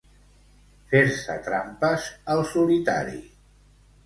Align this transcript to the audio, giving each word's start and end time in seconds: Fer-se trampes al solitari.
Fer-se 0.93 1.35
trampes 1.49 2.09
al 2.37 2.43
solitari. 2.55 3.23